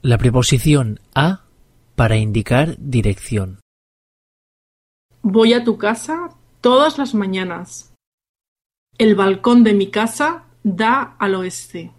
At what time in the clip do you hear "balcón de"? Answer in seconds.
9.16-9.74